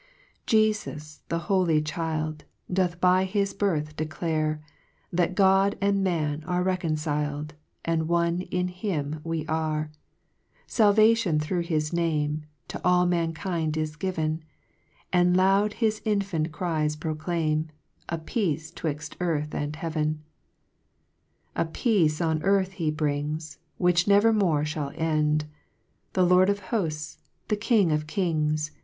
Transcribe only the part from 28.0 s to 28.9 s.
Kings